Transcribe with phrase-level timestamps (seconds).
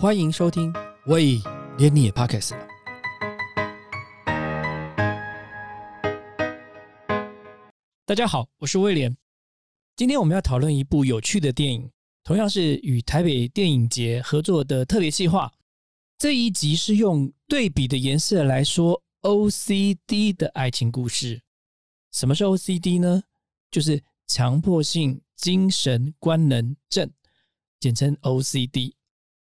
[0.00, 0.72] 欢迎收听。
[1.08, 1.38] 喂，
[1.76, 2.66] 连你也 Podcast 了。
[8.06, 9.14] 大家好，我是威廉。
[9.96, 11.90] 今天我们要讨论一部有趣的电影，
[12.24, 15.52] 同样是与台北电影节合作的特别计划。
[16.16, 21.42] 这一集是用对比的颜色来说 OCD 的爱情故事。
[22.10, 23.22] 什么是 OCD 呢？
[23.70, 27.10] 就是强迫性精神官能症，
[27.78, 28.94] 简称 OCD。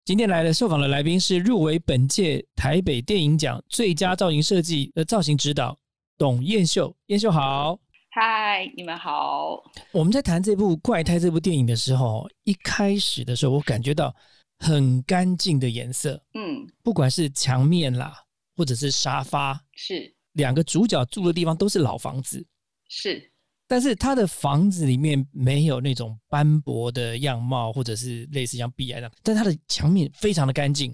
[0.03, 5.77] 今天来的受访的来宾是入围本届台北电影奖最佳造型设计的造型指导
[6.17, 6.93] 董燕秀。
[7.05, 9.61] 燕秀好，嗨，你们好。
[9.91, 14.13] 我们在谈这部《怪胎》这部电影的时候，一开始的时候，我感觉到
[14.57, 18.11] 很干净的颜色，嗯，不管是墙面啦，
[18.57, 22.43] 或者是沙发，是两个主角住的地方都是老房子，
[22.89, 23.30] 是，
[23.71, 30.93] 但是他的房子里面没有那种斑驳的样貌，或者是类似像壁癌那样，但他的墙面非常的干净。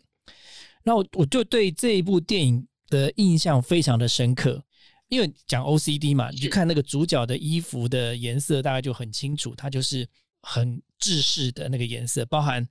[0.83, 4.63] 然后我就对这一部电影的印象非常的深刻，
[5.07, 10.07] 因为讲 OCD 嘛，你就看那个主角的衣服的颜色，大概就很清楚，它就是
[10.43, 12.63] 很制式的那个颜色，包含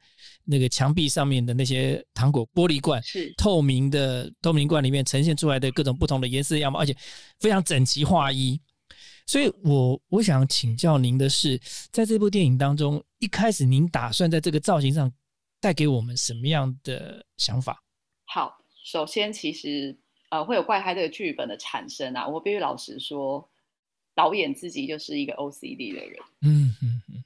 [0.45, 6.97] 那个墙壁上面的那些糖果玻璃罐，是透明的透明罐里面呈现出来的各种不同的颜色样貌，而且
[7.41, 8.61] 非常整齐划一。
[9.27, 11.61] 所以我我想请教您的是，
[11.91, 15.13] 在这部电影当中，一开始您打算在这个造型上
[15.61, 17.83] 带给我们什么样的想法？
[18.25, 18.57] 好。
[18.89, 19.99] 首先，其实
[20.31, 23.51] 呃，会有怪胎这个剧本的产生啊，我必须老实说，
[24.15, 26.17] 导演自己就是一个 OCD 的人。
[26.43, 27.25] 嗯嗯嗯，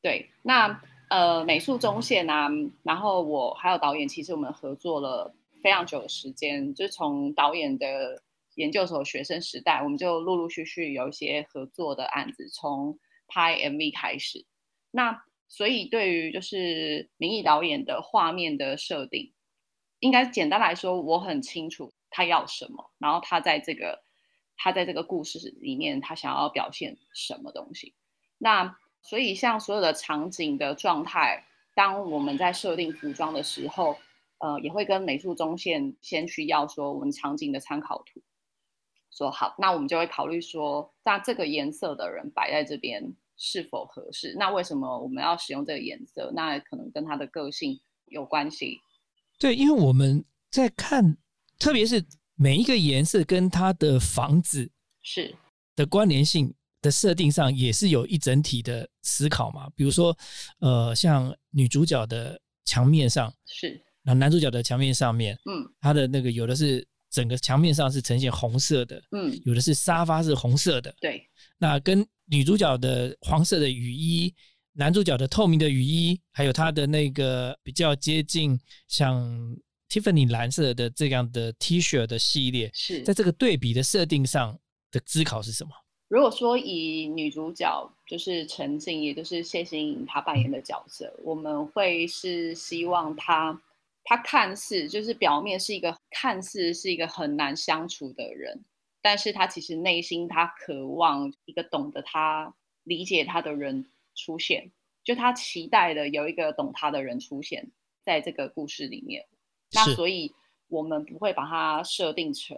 [0.00, 2.48] 对，那呃，美术中线啊，
[2.82, 5.30] 然后我还有导演，其实我们合作了
[5.62, 8.22] 非常久的时间，就是从导演的
[8.56, 12.98] 研究所学生时代，我们就陆陆续续有一些合作的案子，从
[13.28, 14.44] 拍 MV 开始。
[14.90, 19.32] 那所以对于就是明义导演的画面的设定，
[20.00, 24.02] 应该简单来说，我很清楚他要什么，然后他在这个
[24.56, 27.94] 他在这个故事里面，他想要表现什么东西。
[28.38, 31.44] 那所以像所有的场景的状态，
[31.74, 33.96] 当我们在设定服装的时候，
[34.38, 38.20] 呃，也会跟美术中线先去要说我们场景的参考图，
[39.16, 43.02] 说好，那我们就会考虑说，那这个颜色的人摆在这边
[43.36, 44.34] 是否合适？
[44.38, 46.30] 那为什么我们要使用这个颜色？
[46.34, 48.78] 那可能跟他的个性有关系。
[49.38, 51.16] 对，因为我们在看，
[51.58, 52.04] 特别是
[52.34, 54.70] 每一个颜色跟它的房子
[55.02, 55.34] 是
[55.74, 59.68] 的关联性的设定上，也是有一整体的思考嘛。
[59.74, 60.16] 比如说，
[60.60, 74.34] 呃，像女主角的墙面上，是，然后男主角的墙面上面，嗯他的那个有的是整个墙面上是呈现红色的，嗯，有的是沙发是红色的，对，那跟女主角的黄色的雨衣，
[74.74, 79.16] 男主角的透明的雨衣，还有他的那个比较接近像
[79.88, 84.58] Tiffany 蓝色的这样的 T 恤的系列，是在这个对比的设定上
[84.90, 85.70] 的思考是什么？
[86.08, 93.58] 如果说以女主角就是陈静，也就是谢欣颖她扮演的角色，我们会是希望她，
[94.06, 98.64] 她看似就是表面是一个看似是一个很难相处的人，
[99.02, 103.84] 但是他其实内心他渴望一个懂得他、理解他的人
[104.14, 104.70] 出现，
[105.04, 107.70] 就他期待的有一个懂他的人出现
[108.02, 109.26] 在这个故事里面。
[109.72, 110.32] 那所以
[110.68, 112.56] 我们不会把它设定成。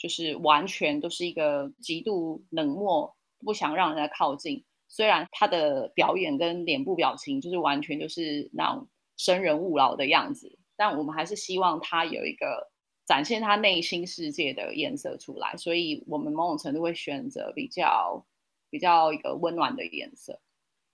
[0.00, 4.64] 就是完全都是一个极度冷漠、不想让人家靠近。
[4.86, 12.70] 虽然他的表演跟脸部表情就是完全就是那种生人勿扰的样子，但我们还是希望他有一个
[13.04, 15.54] 展现他内心世界的颜色出来。
[15.58, 18.24] 所以我们某种程度会选择比较
[18.70, 20.40] 比较一个温暖的颜色。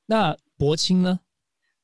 [0.06, 1.20] 那薄青呢？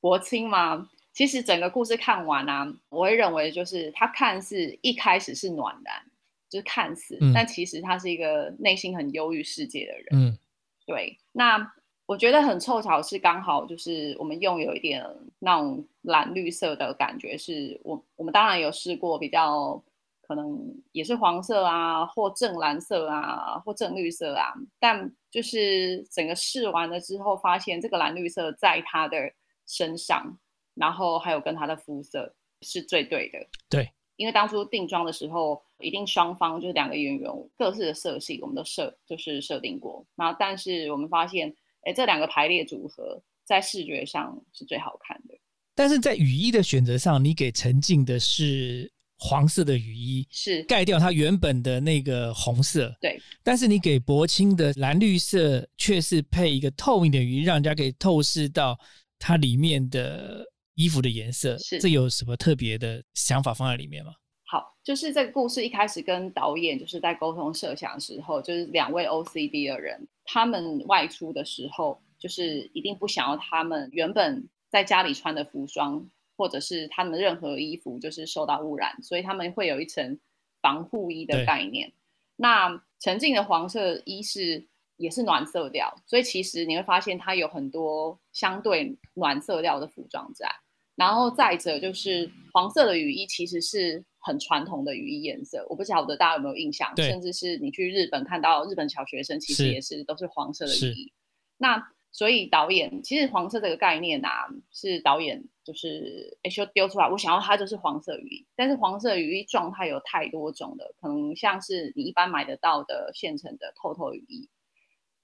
[0.01, 0.89] 薄青吗？
[1.13, 6.07] 其实整个故事看完啊，我会认为就是他看似一开始是暖男。
[6.51, 10.07] 就是看似，但其实他是一个内心很忧郁世界的人。
[10.11, 10.39] 嗯，
[10.85, 11.17] 对。
[11.31, 11.73] 那
[12.11, 15.01] 我觉得很凑巧是刚好就是我们用有一点
[15.39, 19.81] 那种蓝绿色的感觉，是我我们当然有试过比较
[20.21, 20.59] 可能
[20.91, 29.33] 也是黄色啊，或正蓝色啊，或正绿色啊，但就是整个试完了之后，发现这个蓝绿色在他的
[29.69, 30.37] 身上，
[30.75, 33.39] 然后还有跟他的肤色是最对的。
[33.69, 33.89] 对。
[34.17, 40.05] 因为当初定妆的时候，一定双方就是两个演员各自的色系，我们都设就是设定过。
[40.17, 45.35] 然后但是我们发现，哎，这两个排列组合在视觉上是最好看的。
[45.75, 52.95] 但是在雨衣的选择上，你给陈静的是黄色的雨衣，是盖掉它原本的那个红色。
[53.01, 58.79] 对，但是你给柏青的蓝绿色却是配一个透明的雨衣，让人家可以透视到
[59.19, 60.45] 它里面的
[60.75, 64.13] 衣服的颜色，是这有什么特别的想法放在里面吗？
[64.47, 80.21] 好，就是这个故事一开始跟导演就是在沟通设想的时候，就是两位 OCD 的人，他们外出的时候，就是一定不想要他们原本在家里穿的服装，或者是他们任何衣服就是受到污染，所以他们会有一层
[80.63, 81.93] 防护衣的概念。
[82.37, 90.49] 那沉浸的黄色衣是也是暖色调，所以其实你会发现它有很多相对暖色调的服装在。
[90.95, 101.13] 然后再者就是黄色的雨衣，其实是很传统的雨衣颜色，我不晓得大家有没有印象，甚至是你去日本看到日本小学生，其实也是都是黄色的是雨衣。
[101.57, 114.49] 那所以导演其实黄色这个概念啊，是导演就是哎就丢出来，我想要它就是黄色雨衣，但是黄色雨衣状态有太多种的，可能像是你一般买得到的现成的透透雨衣，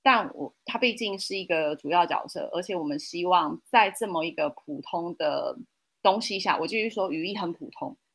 [0.03, 5.59] 但我它毕竟是一个主要角色，而且我们希望在这么一个普通的
[6.03, 8.06] 东西下，我继续说雨衣很普通，对，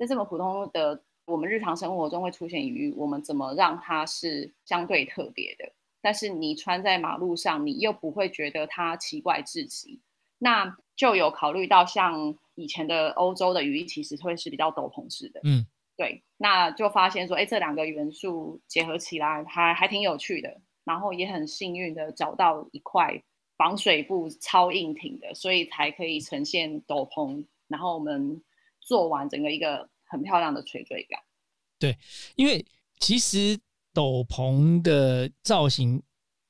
[0.00, 5.70] 在这么普通的我们日常生活中会出现雨衣，我们怎么让它是相对特别的？
[6.00, 10.00] 但是你穿在马路上，你又不会觉得它奇怪至极。
[10.38, 15.66] 那就有考虑到像以前的欧洲的雨衣，其实会是比较斗篷式的，嗯，
[15.98, 16.22] 对。
[16.38, 20.62] 那就发现说，哎，这两个元素结合起来还还挺有趣的。
[20.84, 23.22] 然后也很幸运的找到一块
[23.58, 27.44] 防水布超硬挺的，所以才可以呈现斗篷。
[27.68, 28.42] 然后我们
[28.90, 31.20] 做完整个一个很漂亮的垂坠感。
[31.78, 31.96] 对
[32.34, 32.66] 因为
[32.98, 33.56] 其实
[33.94, 36.02] 斗篷的造型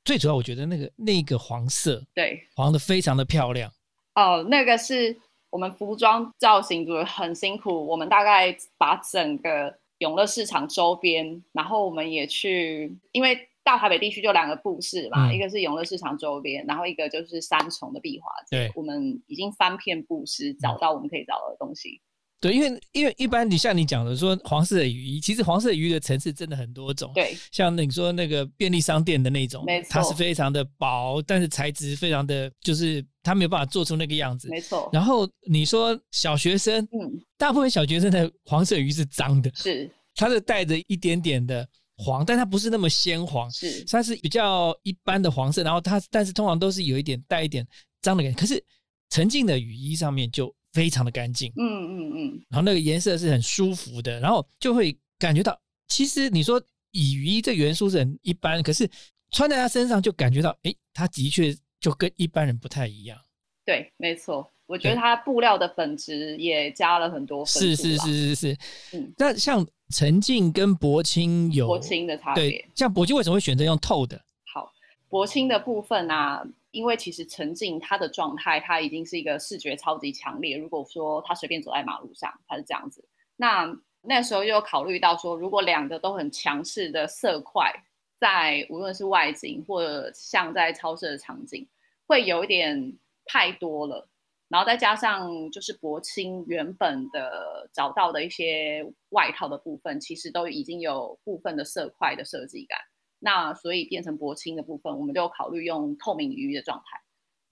[0.07, 3.71] 最主要，我觉得那个那个黄色对，黄的非常的漂亮，
[4.15, 5.15] 哦，那个是
[5.51, 22.01] 我们服装造型组很辛苦，我们大概把整个永乐市场周边，然后我们也去，因为大台北地区就两个布市嘛，嗯一个是永乐市场周边，然后一个就是三重的壁画街对，我们已经翻遍布市，找到我们可以找的东西。
[22.41, 34.49] 对，因为因为一般你像你讲的说黄色的雨衣，其实黄色雨衣的层次真的很多种，对，像你说那个便利商店的那种没，它是非常的薄，但是材质非常的，就是它没有办法做出那个样子。
[34.49, 47.67] 没错，然后你说小学生，嗯，大部分小学生的黄色雨衣是脏的，是它是带着一点点的黄，但它不是那么鲜黄，是，它是比较一般的黄色，然后它但是通常都是有一点带一点
[48.01, 48.39] 脏的感觉。
[48.39, 48.65] 可是
[49.11, 55.59] 沉浸的雨衣上面就非常的干净，嗯嗯嗯，然后那个颜色是很舒服的，然后就会感觉到，
[55.89, 56.61] 其实你说
[56.93, 58.89] 雨衣这元素是很一般，可是
[59.31, 63.19] 穿在他身上就感觉到，诶，他的确就跟一般人不太一样。
[63.65, 64.51] 对，没错。
[64.67, 68.59] 我觉得它布料的粉质也加了很多分是是是是是，
[68.93, 74.17] 嗯那像沉静跟薄青有薄青的差别对。，像薄青为什么会选择用透的？
[74.55, 74.71] 好，
[75.09, 80.57] 薄青的部分啊，因为其实陈静她的状态，她已经是一个视觉超级强烈。
[80.57, 87.73] 如果说他随便走在马路上，她是这样子，那那时候就有考虑到说，如果两个都很强势的色块，
[88.19, 91.69] 在无论是外景或者像在超市的场景，
[92.07, 94.09] 会有一点太多了。
[94.49, 102.77] 然后再加上就是柏青原本的找到的一些外套的部分，其实都已经有部分的色块的设计感。
[103.21, 107.01] 那所以变成薄青的部分，我们就考虑用透明鱼的状态。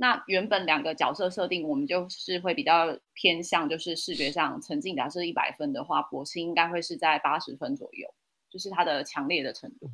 [0.01, 8.13] 那原本两个角色设定，我们就是会比较偏向，就是视觉上沉浸，假设一百分的话，薄青应该会是在八十分左右，
[8.49, 9.91] 就是它的强烈的程度。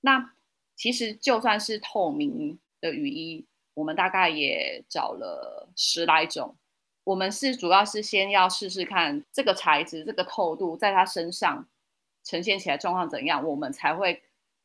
[0.00, 0.32] 那
[0.74, 6.56] 其实就算是透明的雨衣，我们大概也找了十来种。
[7.04, 11.68] 我们是主要是先要试试看这个材质、这个透度在它身上
[12.22, 14.22] 呈现起来状况怎样，我们才会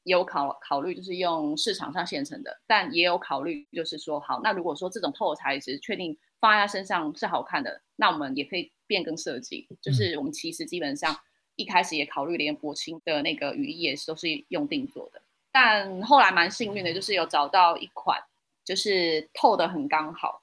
[0.08, 9.68] 有考考虑，就是用市场上现成的，但也有考虑，就是说，好，那如果说这种透的材质确定放在它身上是好看的，那我们也可以变更设计。
[9.82, 11.16] 就是我们其实基本上
[11.56, 15.22] 一开始也考虑连柏青的那个雨衣也是都是用定做的，
[15.52, 18.20] 但后来蛮幸运的，就是有找到一款
[18.64, 20.42] 就是透的很刚好。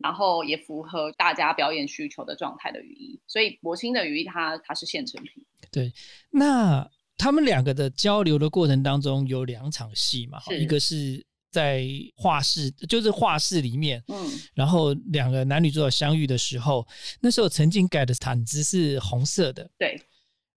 [0.00, 5.92] 然后也符合大家表演需求的状态的雨衣，所以柏青的雨衣它它是现成品，对
[6.30, 6.88] 那
[7.18, 11.84] 他们两个的交流的过程当中有两场戏嘛，一个是在
[12.14, 16.86] 画室，就是画室里面，嗯，然后两个男女主角相遇的时候，
[17.20, 20.00] 那时候曾经盖的毯子是红色的，对，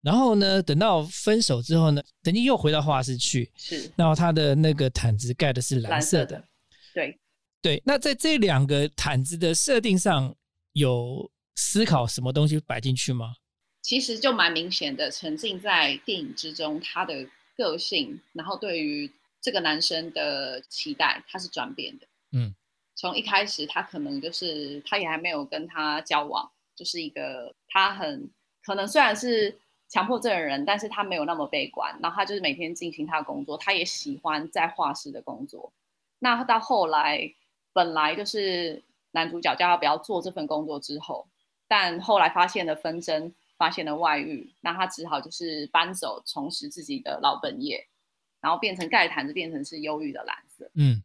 [0.03, 3.91] 然后呢，等到分手之后呢，曾经又回到画室去，是。
[3.97, 6.45] 然后他的那个毯子盖的是蓝蓝色的，色的，
[6.95, 7.19] 对，
[7.63, 7.83] 对。
[7.87, 10.35] 那在这两个毯子的设定上，
[10.73, 13.35] 有思考什么东西摆进去吗？
[13.91, 22.07] 其实就蛮明显的，沉浸在电影之中，他的个性，然后对于这个男生的期待，他是转变的。
[22.31, 22.55] 嗯，
[22.95, 28.31] 从一开始他可能就是他也还没有跟他交往，就是一个他很
[28.65, 35.73] 可能虽然是强迫症的人，但是他没有那么悲观，然后他就是每天进行他的工作，他也喜欢在画室的工作。
[36.21, 37.35] 那到后来，
[37.73, 41.27] 本来就是男主角叫他不要做这份工作之后，
[41.67, 47.87] 但后来发现了纷争，发现了外遇，那他只好就是搬走，重拾自己的老本业，
[48.41, 50.71] 然后变成盖毯子，变成是忧郁的蓝色。
[50.73, 51.03] 嗯，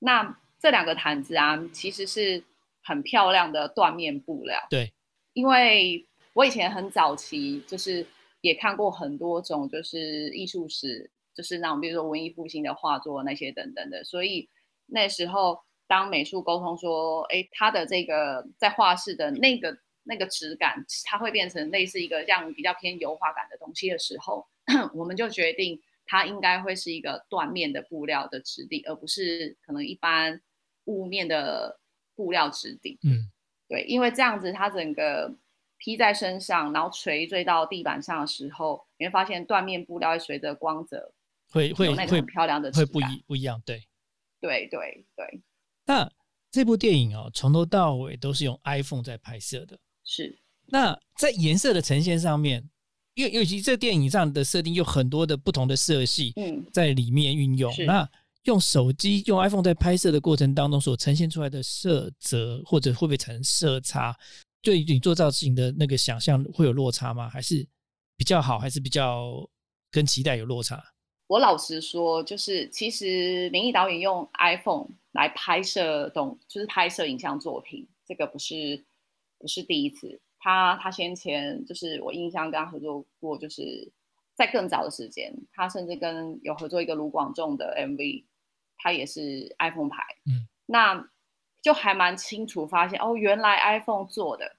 [0.00, 2.42] 那这两个毯子啊，其实是
[2.82, 4.58] 很漂亮的缎面布料。
[4.68, 4.92] 对，
[5.34, 8.04] 因为我以前很早期就是
[8.40, 11.12] 也看过很多种，就是艺术史。
[11.36, 14.48] 就是那种，比如说文艺复兴的画作那些等等的，所以
[14.86, 15.58] 那时候
[15.88, 24.46] 当美术沟通说，哎，他的这个在画室的那个那个质感，它会变成类似一个这样比较偏油画感的东西的时候，
[24.94, 30.40] 我们就决定它应该会是一个缎面的布料的质地，而不是可能一般
[30.84, 31.80] 雾面的
[32.14, 32.98] 布料质地。
[33.02, 33.30] 嗯，
[33.68, 35.34] 对，因为这样子它整个
[35.78, 41.12] 披在身上，然后垂坠到地板上的时候，你会发现缎面布料会随着光泽。
[41.50, 43.84] 会会会漂亮的，会不一不一样，对，
[44.40, 45.40] 对对对。
[45.84, 46.10] 那
[46.50, 50.38] 这部电影哦，从头到尾都是用 iPhone 在拍摄的，是。
[50.66, 52.68] 那在颜色的呈现上面，
[53.14, 57.72] 因为尤其这电影上的设定有很多的不同的色系，嗯，在里面运用。
[57.86, 58.08] 那
[58.44, 64.16] 用手机用 iPhone 在拍摄的过程当中所呈现出来的色泽，或者会不会产生色差？
[64.62, 67.28] 对你做造型的那个想象会有落差吗？
[67.28, 67.66] 还是
[68.16, 68.58] 比较好？
[68.58, 69.48] 还是比较
[69.90, 70.82] 跟期待有落差？
[71.26, 78.84] 我老实说，就是其实明义导演用 iPhone 来拍摄动，就是拍摄影像作品，这个不是
[79.44, 80.22] 不是第一次。
[80.38, 83.92] 他他先前就是我印象跟他合作过，就是
[84.34, 88.24] 在更早的时间，他甚至跟有合作一个卢广仲的 MV，
[88.78, 90.02] 他也是 iPhone 牌。
[90.24, 91.10] 嗯，那
[91.60, 94.56] 就还蛮清楚发现哦，原来 iPhone 做的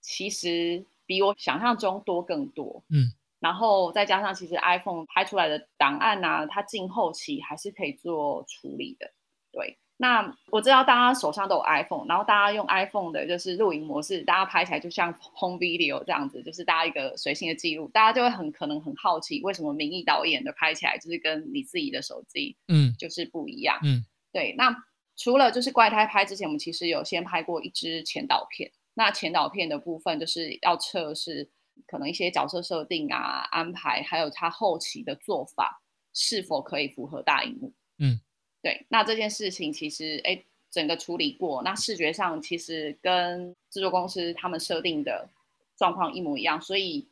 [0.00, 2.82] 其实比我想象中多更多。
[2.88, 3.12] 嗯。
[3.40, 9.12] 然后再加上，其实 iPhone 拍出来的档案呐，它进后期还是可以做处理的。
[9.52, 23.78] 对，那我知道大家手上都有 iPhone，然后大家用 iPhone 的就是录影模式，大家拍起来就像 Home Video 这样子，就是大家一个随性的记录，大家就会很可能很好奇，为什么名义导演的拍起来就是跟你自己的手机，嗯，就是不一样。
[23.84, 24.54] 嗯，对。
[24.58, 24.76] 那
[25.16, 31.50] 除了就是怪胎拍之前，我们其实有先拍过一支前导片，那前导片的部分就是要测试。
[31.88, 35.82] 可能一些角色设定啊、安排，还有他后期的做法
[36.14, 37.72] 是否可以符合大荧幕？
[37.98, 38.20] 嗯，
[38.64, 38.84] 对。
[38.88, 40.42] 那这件事情其实，哎，
[40.72, 45.28] 整个处理过，那视觉上其实跟制作公司他们设定的
[45.76, 47.06] 状况一模一样，所以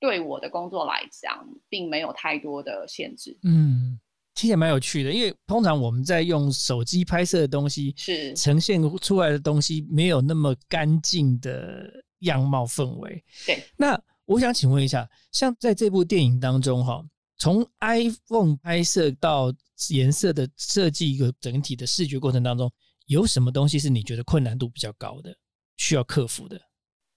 [0.00, 3.36] 对我的工作来讲，并没有太多的限制。
[3.42, 3.98] 嗯，
[4.34, 12.04] 听起来蛮有趣的，因为通常我们在用手机拍摄的东西，是呈现出来的东西没有那么干净的。
[12.20, 13.62] 样貌氛围，对。
[13.76, 17.04] 那我想请问一下，像在这部电影当中，哈，
[17.38, 19.52] 从 iPhone 拍摄到
[19.90, 22.72] 颜色的设计一个整体的视觉过程当中，
[23.06, 25.36] 有什么东西是你觉得困难度比较高的，
[25.76, 26.60] 需要克服的？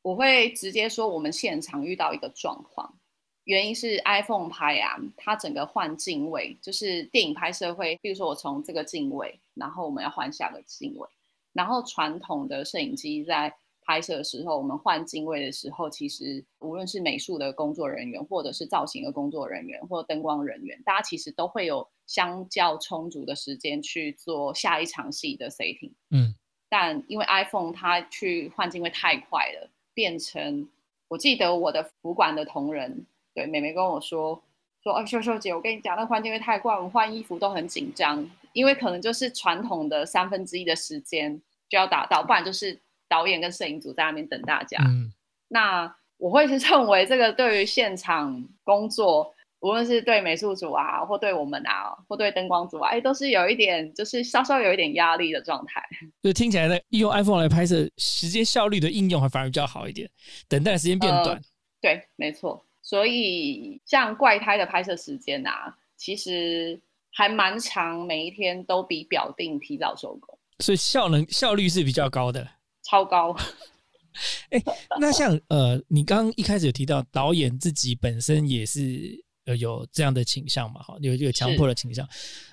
[0.01, 2.97] 我会直接说，我们现场遇到一个状况，
[3.45, 11.07] 原因是 iPhone 拍啊，它整个换镜位，就是电影拍摄会，比如说我从这个镜位，然后我们要换下个镜位，
[11.53, 13.55] 然后传统的摄影机在。
[13.89, 25.93] 拍摄的时候，我们换镜位的时候，其实无论是美术的工作人员，或者是造型的工作人员，或灯光人员，大家其实都会有相较充足的时间去做下一场戏的 setting。
[26.11, 26.35] 嗯，
[26.69, 30.69] 但因为 iPhone 它去换镜位太快了，变成
[31.07, 34.39] 我记得我的服管的同仁，对美美跟我说
[34.83, 42.79] 说，哦，秀秀姐，我跟你讲，那换镜位太快，我们换衣服都很紧张，因为可能就是传统的三分之一的时间就要达到，不然就是。
[43.09, 44.77] 导演跟摄影组在那边等大家。
[44.85, 45.11] 嗯，
[45.49, 55.83] 那我会是认为这个对于现场工作，无论是对美术组啊，或对我们啊，或对灯光组啊，哎，都是有一点，就是稍稍有一点压力的状态。
[56.23, 60.09] 就听起来呢，用 iPhone 来拍摄，时间效率的应用还反而比较好一点，
[60.47, 61.41] 等待时间变短。
[61.81, 62.65] 对，没错。
[62.81, 66.79] 所以像怪胎的拍摄时间啊，其实
[67.13, 72.45] 还蛮长，每一天都比表定提早收工，所以效能效率是比较高的。
[72.89, 73.35] 超高，
[74.49, 74.63] 哎，
[74.99, 80.81] 那像呃，你刚刚一开始有提到导演自己本身也是呃有这样的倾向嘛？
[80.81, 82.07] 哈，有有强迫的倾向。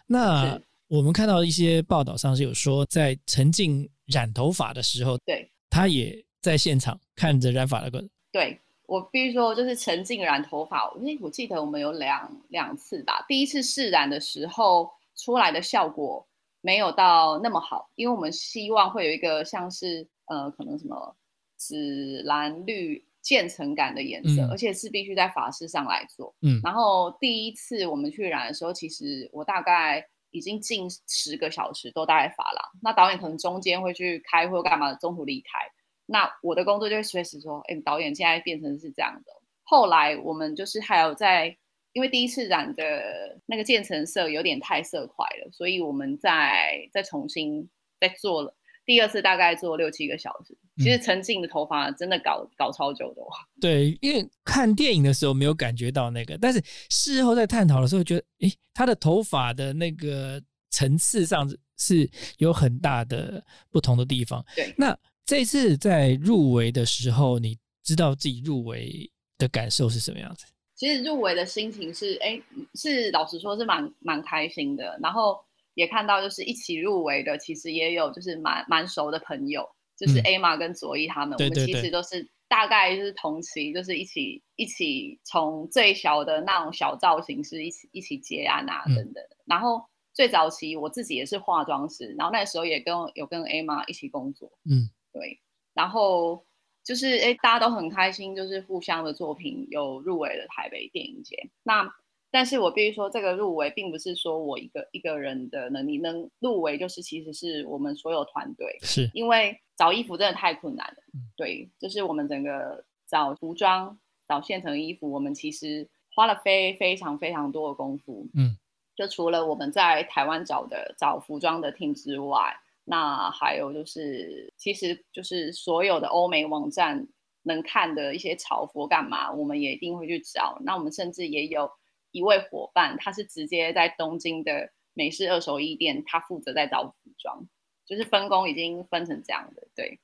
[0.06, 8.04] 那我们看到一些报道上是有说，在陈静染头发的时候，对，他也在现场看着染发那个。
[8.30, 13.24] 对我必须说，就是陈静染头发，因为我记得我们有两两次吧。
[13.26, 16.28] 第一次试染的时候出来的效果。
[16.62, 21.16] 没有到那么好，因为我们希望会有一个像是呃，可能什么
[21.56, 26.34] 紫蓝绿渐层感的颜色，嗯而且是必须在法式上来做。
[26.42, 32.62] 嗯然后第一次我们去染的时候，其实我大概已经近十个小时都待在法廊。
[32.82, 35.58] 那导演可能中间会去开会干嘛，中途离开。
[36.06, 39.32] 那我的工作就会随时说，哎，导演现在变成是这样的。
[39.64, 41.56] 后来我们就是还有在，
[41.92, 47.68] 因为第一次染的那个渐层色有点太色块了，所以我们再再重新
[47.98, 48.54] 再做了。
[48.86, 53.26] 第二次大概做六七个小时，其实沉浸的头发真的搞搞超久的哦。
[53.60, 60.40] 对，因为看电影的时候没有感觉到那个，但是事后在探讨的时候，觉得诶，他的头发的那个
[60.70, 64.42] 层次上是有很大的不同的地方。
[64.54, 70.46] 对那这次在入围的时候，你知道自己入围的感受是什么样子？
[70.76, 72.40] 其实入围的心情是，哎，
[72.74, 74.98] 是老实说是蛮蛮开心的。
[75.02, 75.42] 然后
[75.76, 89.36] 也看到就是一起入围的，其实也有就是蛮蛮熟的朋友，就是嗯 A 玛跟佐伊他们，我们其实都是大概就是同期，就是一起一起从最小的那种小造型师一起一起接案啊嗯等等的。
[89.44, 95.38] 然后最早期我自己也是化妆师，然后那时候也跟有跟 A 玛一起工作，嗯，对，
[95.74, 96.42] 然后
[96.82, 101.50] 就是哎，大家都很开心，就是互相的作品有入围了台北电影节。
[101.62, 101.92] 那
[102.36, 110.96] 但是我必须说，这个入围并不是说我一个一个人的能力能入围，就是其实是我们所有团队，是因为找衣服真的太困难了。
[111.14, 118.28] 嗯对，就是我们整个找服装、找现成衣服，我们其实花了非非常非常多的功夫。
[118.34, 118.54] 嗯，
[118.94, 127.08] 就除了我们在台湾找的找服装的 team 之外，那还有就是，其实就是所有的欧美网站
[127.44, 130.58] 能看的一些潮服干嘛，我们也一定会去找。
[130.60, 131.70] 那我们甚至也有
[132.16, 137.46] 一位伙伴，他是直接在东京的美式二手衣店，他负责在找服装，
[137.84, 139.68] 就是分工已经分成这样的。
[139.74, 139.98] 对，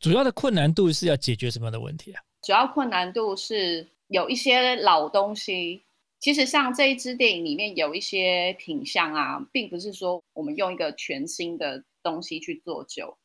[0.00, 2.22] 主要的困难度是要解决什么样的问题啊？
[2.42, 5.82] 主要困难度是有一些老东西。
[6.18, 13.16] 其实像这一支电影里面有一些品相啊，并不是说我们用一个全新的东西去做旧，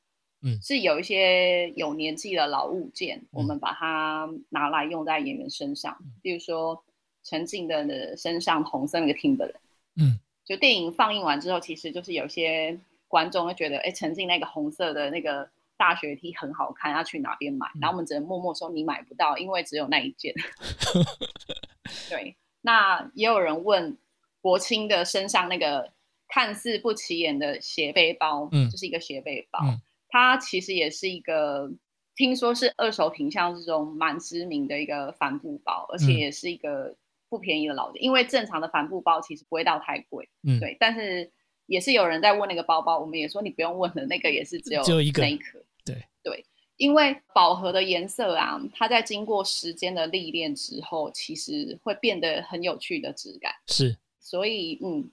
[0.41, 6.85] 嗯是有一些有年纪的老物件，嗯我们把它拿来用在演员身上，比如说
[7.25, 9.55] 陈静的身上红色那个 Timberland，
[9.97, 17.67] 嗯，就电影放映完之后，其实就是有些观众会觉得，哎，陈静那个红色的那个大学 T 很好看，要去哪边买？
[17.81, 20.33] 然后我们只能默默说你买不到，因为只有那一件。
[22.07, 23.97] 对，那也有人问
[24.39, 25.91] 国清的身上那个
[26.29, 31.71] 看似不起眼的斜背包，嗯就是一个斜背包，嗯它其实也是一个。
[32.17, 36.95] 听说是二手品相之中蛮知名的一个帆布包，而且嗯也是一个
[37.35, 41.29] 不便宜的老店，因为正常的帆布包其实不会到太贵，嗯，对，但是
[41.65, 45.59] 也是有人在问那个包包，我们也说你不用问了，那个也是只有只有一个那一颗。
[45.83, 46.45] 对对，
[46.77, 53.51] 因为饱和的颜色啊，它在经过时间的历练之后，其实会变得很有趣的质感。
[53.67, 55.11] 是所以，嗯，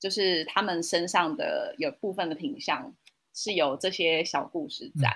[0.00, 2.92] 就是他们身上的有部分的品相
[3.32, 5.08] 是有这些小故事在。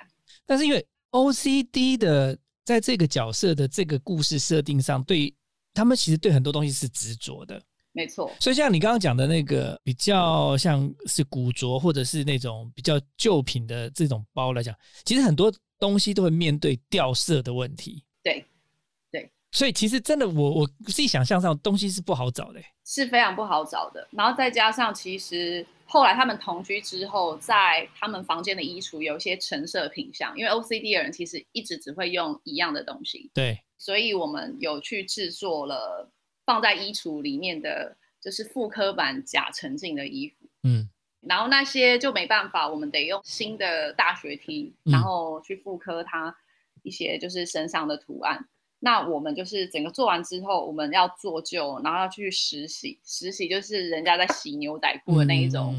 [0.47, 5.35] 但是因为 OCD 的在这个角色的这个故事设定上，对
[5.75, 7.61] 他们其实对很多东西是执着的。
[7.97, 18.03] 没错，所以像你刚刚讲的那个比较像是古着或者是那种比较旧品的这种包来讲，其实很多东西都会面对掉色的问题。
[18.25, 18.45] 对，
[19.55, 22.67] 所以其实真的我我自己想象上东西是不好找的欸。
[22.85, 24.07] 是非常不好找的。
[24.11, 36.11] 然后再加上，其实后来他们同居之后，在他们房间的衣橱有一些陈设品相，因为 OCD 的人其实一直只会用一样的东西，对，所以我们有去制作了
[36.45, 40.35] 放在衣橱里面的，就是复刻版假沉浸的衣服。
[40.65, 40.91] 嗯
[41.27, 46.37] 然后那些就没办法，我们得用新的大学 T，嗯然后去复刻它
[46.83, 48.47] 一些就是身上的图案。
[48.85, 53.01] 那我们就是整个做完之后，我们要做旧，然后要去实习。
[53.03, 55.75] 实习就是人家在洗牛仔裤的那一种、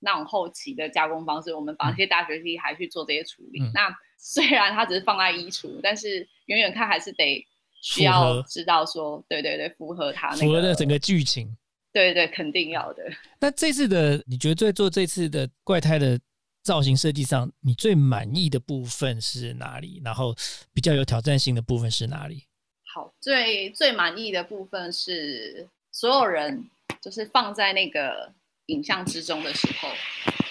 [0.00, 1.54] 那种后期的加工方式。
[1.54, 3.60] 我们把那些大学 T 还去做这些处理。
[3.60, 7.46] 嗯那虽然它只是放在衣橱，但是远远看还是得
[7.82, 11.54] 需要知道说，对对对，符合它那个符合的整个剧情。
[11.92, 13.02] 对对，肯定要的。
[13.40, 16.18] 那这次的你觉得在做这次的怪胎的
[16.62, 20.00] 造型设计上，你最满意的部分是哪里？
[20.04, 20.34] 然后
[20.72, 22.46] 比较有挑战性的部分是哪里？
[22.94, 26.68] 好，最最满意的部分是所有人
[27.00, 28.32] 就是放在那个
[28.66, 29.88] 影像之中的时候，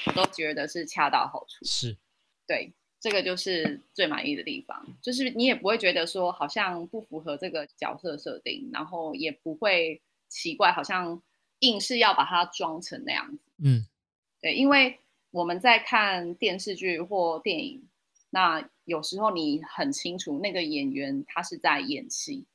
[0.07, 1.63] 我都觉得是恰到好处。
[1.65, 1.95] 是
[2.47, 11.21] 对，这个就是最满意的地方，就是你也不会觉得说好像不符合这个角色设定，然后也不会奇怪，好像
[11.59, 13.39] 硬是要把它装成那样子。
[13.63, 13.85] 嗯
[14.41, 14.99] 对，因为
[15.31, 17.87] 我们在看电视剧或电影，
[18.29, 22.45] 那有时候你很清楚那个演员他是在演戏，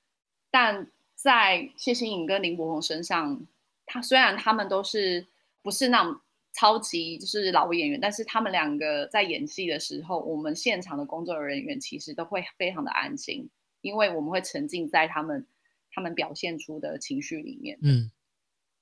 [0.51, 3.47] 但在谢欣颖跟林柏宏身上，
[3.87, 5.27] 他虽然他们都是
[5.63, 6.21] 不是那种
[6.53, 13.49] 超级就是老演员，但是他们两个在演戏的时候，我们现场的工作人员其实都会非常的安静，
[13.81, 15.47] 因为我们会沉浸在他们
[15.93, 17.79] 他们表现出的情绪里面。
[17.83, 18.11] 嗯，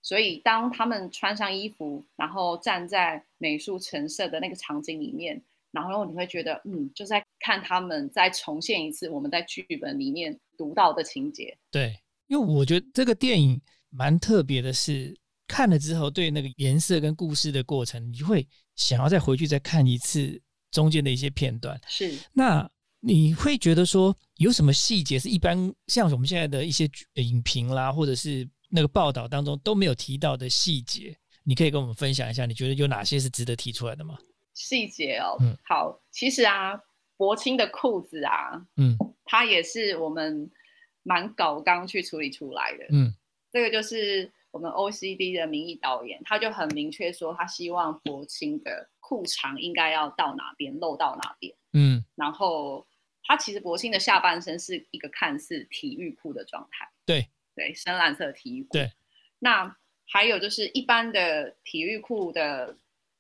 [0.05, 11.57] 所以当他们穿上衣服，然后站在美术陈设的那个场景里面，然后你会觉得，嗯，就在看他们再重现一次我们在剧本里面读到的情节。
[11.71, 15.17] 对，因为我觉得这个电影蛮特别的是，
[15.49, 20.39] 看了之后对那个颜色跟故事的过程，你会想要再回去再看一次
[20.71, 21.81] 中间的一些片段。
[21.89, 31.17] 是，那你会觉得说有什么细节是一般像我们现在的一些影评啦，或者是那个报道当中都没有提到的细节？
[31.45, 34.19] 你可以跟我们分享一下，你觉得有哪些是值得提出来的吗？
[34.53, 36.81] 细节哦，嗯好，其实啊，
[37.17, 40.51] 柏青的裤子啊，嗯它也是我们
[41.05, 42.87] 蛮搞刚去处理出来的。
[42.91, 43.15] 嗯
[43.53, 51.55] 这个就是我们 OCD 的名义导演，他就很明确说，他希望柏青的裤长应该要到哪边露到哪边。
[51.73, 52.85] 嗯，然后
[53.23, 58.69] 他其实柏青的下半身是一个看似体育裤的状态，对对，深蓝色的体育裤。
[58.73, 58.91] 对，
[59.39, 62.77] 那还有就是一般的体育裤的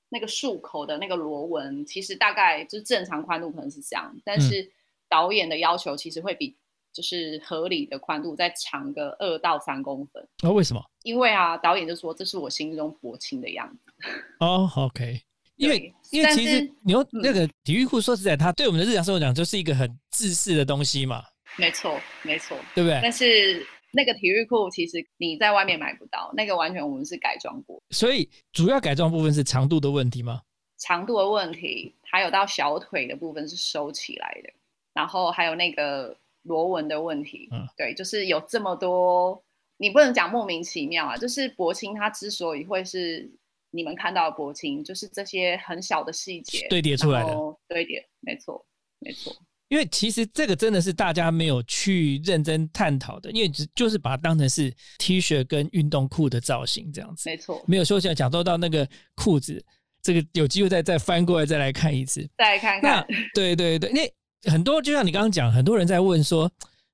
[0.08, 4.70] 那个束口的那个螺纹，其实大概就是正常宽度可能是这样，但是
[5.08, 6.56] 导演的要求其实会比
[6.92, 10.26] 就是合理的宽度再长个二到三公分。
[10.42, 10.84] 哦，为什么？
[11.02, 13.92] 因为啊，导演就说这是我心中薄青的样子。
[14.40, 15.20] 哦，OK，
[15.56, 21.24] 因为因为其实你用嗯那个体育裤，说实在，它对我们的日常生活讲就是一个很自私的东西嘛，
[21.56, 22.56] 没错，没错。
[22.74, 23.00] 对不对？
[23.02, 30.42] 但是那个体育裤其实你在外面买不到，那个完全我们是改装过，所以主要改装部分是长度的问题吗？
[30.76, 34.50] 长度的问题，还有到小腿的部分是收起来的，
[34.92, 37.48] 然后还有那个螺纹的问题。
[37.52, 39.42] 嗯对，就是有这么多，
[39.78, 41.16] 你不能讲莫名其妙啊。
[41.16, 43.30] 就是柏青它之所以会是
[43.70, 48.66] 你们看到的柏青，就是这些很小的细节堆叠出来的然后堆叠，没错，
[48.98, 49.34] 没错。
[49.74, 59.60] 因为其实这个真的是大家没有去认真探讨的，因为只就是把它当成是 T 恤跟运动裤的造型这样子，没错，没有说想讲到到那个裤子，
[60.00, 62.24] 这个有机会再再翻过来再来看一次。
[62.38, 66.48] 再看那看，对对对，因为很多就像你刚刚讲，很多人在问说，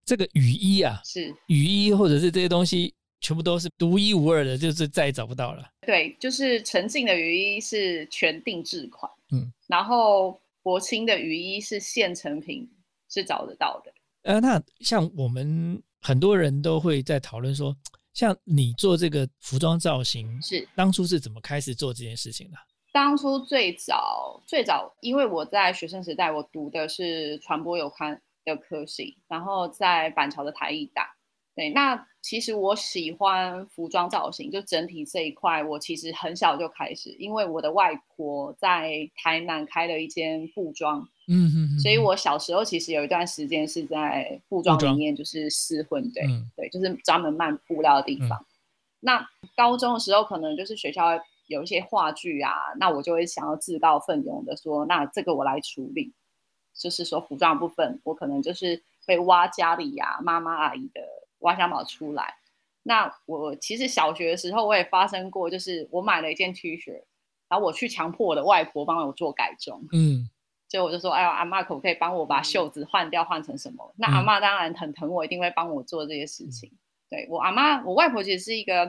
[0.07, 1.31] 这个雨衣啊，是。
[1.49, 5.63] 雨衣或者是这些东西，全部都是独一无二的，就是再也找不到了。
[5.87, 12.71] 对，就是陈静的雨衣是全定制款，嗯，然后柏青的雨衣是现成品，
[13.09, 13.93] 是找得到的。
[14.23, 17.77] 呃，那像我们很多人都会在讨论说，
[18.13, 22.57] 像你做这个服装造型，是当初是怎么开始做这件事情的？
[22.93, 31.17] 当初最早最早，因为我在学生时代，我读的是传播有关的科系，然后在板桥的台艺大。
[31.61, 48.47] 对，那其实我喜欢服装造型，就整体这一块，我其实很小就开始，因为我的外婆在台南开了一间布庄，嗯哼哼所以我小时候其实有一段时间是在布庄里面就是试混，对、嗯对，就是专门卖布料的地方。
[49.01, 51.11] 那高中的时候，可能就是学校
[51.47, 56.15] 有一些话剧啊，那我就会想要自告奋勇的说，那这个我来处理，
[56.75, 61.03] 就是说服装部分，我可能就是被挖家里呀、妈妈阿姨的
[61.41, 62.35] 挖小宝出来。
[62.83, 67.03] 那我其实小学的时候，我也发生过，就是我买了一件 T 恤，
[67.49, 69.83] 然后我去强迫我的外婆帮我做改装。
[69.93, 70.29] 嗯
[70.69, 73.93] 所以我就说，哎呀，阿妈可不可以帮我把袖子换掉，换成什么？
[73.97, 76.71] 那阿妈当然很疼我，一定会帮我做这些事情。
[77.09, 78.89] 对我阿妈，我外婆其实是一个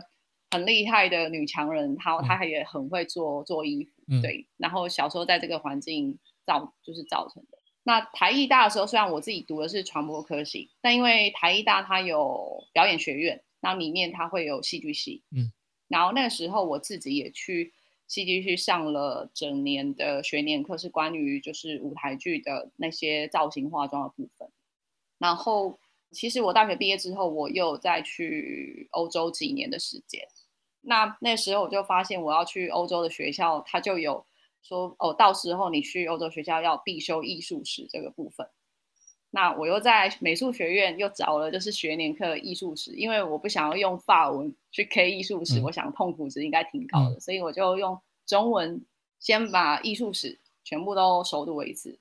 [0.51, 4.47] 很厉害的女强人，她她也很会做做衣服，嗯对。
[4.57, 7.57] 然后小时候在这个环境造就是造成的。
[7.83, 15.51] 那台艺大的时候，虽然我自己读的是传播科系，但因为台艺大它有表演学院，那里面它会有戏剧系，嗯。
[15.87, 17.73] 然后那个时候我自己也去
[18.07, 24.49] 戏剧系上了整年的学年课，是关于就是舞台剧的那些造型化妆的部分。
[25.17, 25.79] 然后
[26.11, 30.27] 其实我大学毕业之后，我又再去欧洲几年的时间。
[30.81, 34.25] 那那时候我就发现，我要去欧洲的学校，它就有
[34.61, 38.47] 说哦，到时候你去欧洲学校要必修艺术史这个部分。
[39.33, 48.85] 那我又在美术学院又找了就是学年课的艺术史，因为我不想要用法文去 K 艺术史，嗯我想痛苦值应该挺高的，所以我就用中文
[49.19, 51.97] 先把艺术史全部都熟读为止。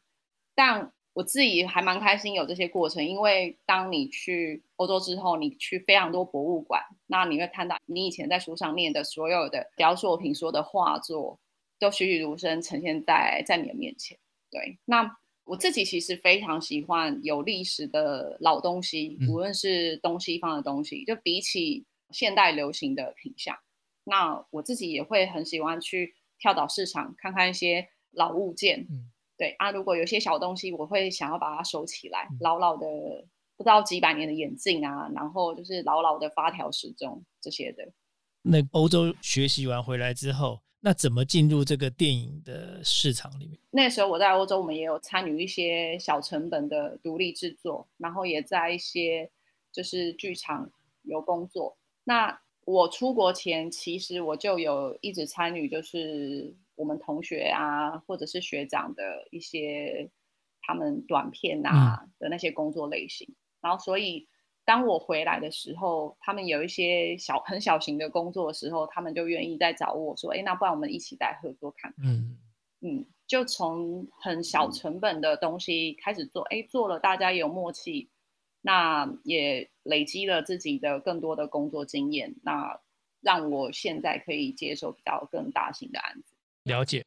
[0.57, 11.39] 但我自己还蛮开心有这些过程，因为当你去欧洲之后，你去非常多博物馆，那你会看到你以前在书上念的所有的雕塑品、所有的画作，
[11.81, 14.17] 都栩栩如生呈现在在你的面前。
[14.51, 23.57] 对，那我自己其实非常喜欢有历史的老东西，无论是东西方的东西，就比起现代流行的品相，
[24.05, 28.87] 那我自己也会很喜欢去跳蚤市场看看一些老物件。
[28.91, 32.87] 嗯，对啊，如果有些小东西，我会想要把它收起来，老老的
[33.57, 37.93] 不知道几百年的眼镜啊，然后就是老老的发条时钟这些的。
[38.43, 40.61] 那欧洲学习完回来之后。
[40.81, 43.59] 那怎么进入这个电影的市场里面？
[43.71, 49.31] 那时候我在欧洲，我们也有参与一些小成本的独立制作，然后也在一些
[49.71, 50.71] 就是剧场
[51.03, 51.77] 有工作。
[52.05, 60.11] 那我出国前，其实我就有一直参与，就是我们同学啊，或者是学长的一些
[60.63, 64.27] 他们短片啊的那些工作类型，然后所以。
[64.71, 72.39] 当我回来的时候，他们有一些小很小型的工作的时候，他们就愿意再找我说：“哎，那不然我们一起来合作看。”嗯
[72.81, 78.09] 嗯，就从很小成本的东西开始做，哎，做了大家有默契，
[78.61, 82.81] 那也累积了自己的更多的工作经验，那
[83.21, 86.37] 让我现在可以接受比较更大型的案子。
[86.63, 87.05] 了解，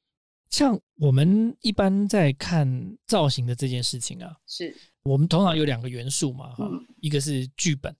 [0.49, 4.75] 像我们一般在看造型的这件事情啊，是。
[5.03, 6.69] 我们通常有两个元素嘛，哈，
[7.01, 7.93] 一个是剧本，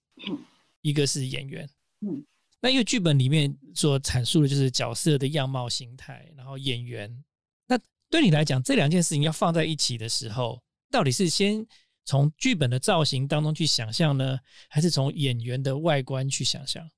[0.81, 1.69] 一个是演员。
[1.99, 2.25] 嗯，
[2.61, 7.23] 那因为剧本里面所阐述的就是角色的样貌形态，然后演员。
[7.67, 7.77] 那
[8.09, 11.65] 对你来讲，这两件事情要放在一起的时候，到底是先
[12.05, 14.39] 从剧本的造型当中去想象呢，
[14.69, 16.89] 还是从演员的外观去想象？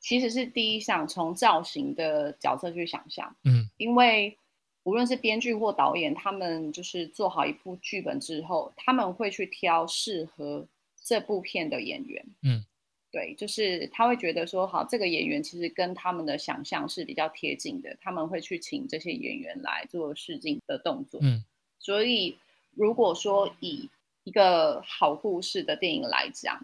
[0.00, 3.36] 其实是第一项，从造型的角色去想象。
[3.44, 4.36] 嗯，因为。
[4.84, 10.66] 无论是编剧或导演，他们就是做好一部剧本之后，他们会去挑适合
[11.02, 12.24] 这部片的演员。
[12.42, 12.64] 嗯，
[13.10, 21.18] 对，就是他会觉得说，好，这个演员其实跟他们的想象是比较贴近的，他们会去请这些演员来做试镜的动作。
[21.22, 21.42] 嗯，
[21.78, 22.36] 所以
[22.72, 23.88] 如果说以
[24.24, 26.62] 一个好故事的电影来讲，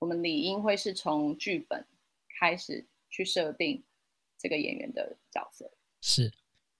[0.00, 1.84] 我们理应会是从剧本
[2.40, 3.82] 开始去设定
[4.36, 5.70] 这个演员的角色。
[6.00, 6.32] 是。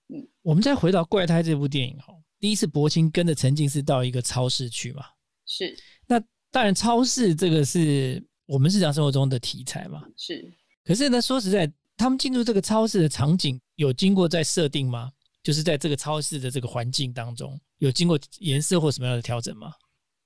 [0.09, 5.05] 嗯，我们再回到《怪胎》这部电影哈，第一次柏青跟着陈静是到一个超市去嘛？
[5.47, 5.77] 是。
[6.07, 10.05] 那当然，超市这个是我们日常生活中的题材嘛？
[10.17, 10.49] 是。
[10.85, 15.11] 可是呢，说实在，他们进入这个超市的场景有经过在设定吗？
[15.43, 19.73] 就是在这个超市的这个环境当中，有经过颜色或什么样的调整吗？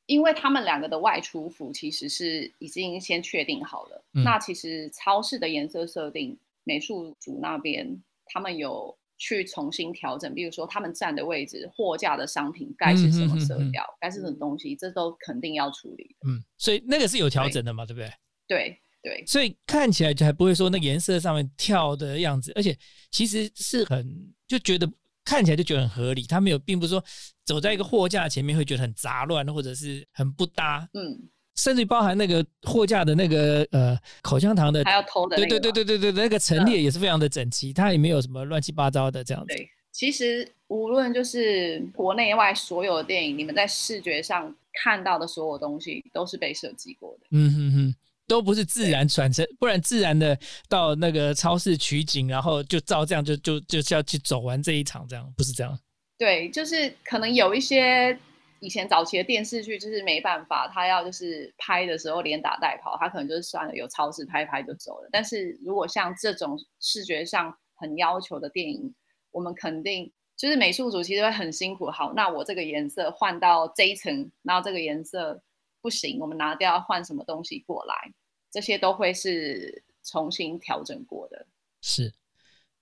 [0.05, 4.05] 因为他们两个的外出服其实是已经先确定好了。
[4.13, 8.95] 那其实超市的颜色设定，美术组那边他们有。
[9.21, 16.17] 去重新调整，比如说他们站的位置、货架的商品该是什么色调，该是什么东西，这都肯定要处理。
[16.27, 18.11] 嗯，所以那个是有调整的嘛，对不对？
[18.49, 22.75] 对对，所以看起来就还不会说那颜色上面跳的样子，而且
[23.11, 24.05] 其实是很
[24.49, 24.91] 就觉得
[25.23, 27.05] 看起来就觉得很合理，他没有，并不是说
[27.45, 30.89] 走在一个货架前面会觉得很杂乱或者是很不搭。
[30.95, 31.29] 嗯。
[31.57, 39.55] 甚至包含那个货架的那个呃口香糖的，还要偷的，对对对对对对，那个陈列也是非常的整齐，它也没有什么乱七八糟的这样子。
[39.55, 47.27] 对，其实无论就是国内外所有的电影，你们在视觉上看到的所有东西都是被设计过的。
[47.33, 47.95] 嗯哼哼，
[48.27, 55.79] 都不是自然传承，不然自然的到那个超市取景，然后就照这样就就就是要去走完这一场，这样不是这样。
[56.17, 58.19] 对，就是可能有一些。
[58.61, 65.09] 以前早期的电视剧就是没办法，他要就是拍的时候连打带跑，他可能就是算了，有超市拍拍就走了。
[65.11, 68.95] 但是如果像这种视觉上很要求的电影，
[69.31, 71.91] 我们肯定就是美术组其实会很辛苦。
[71.91, 75.43] 好，那我这个颜色换到这一层，然后这个颜色
[75.81, 78.13] 不行，我们拿掉换什么东西过来，
[78.51, 81.47] 这些都会是重新调整过的。
[81.81, 82.13] 是，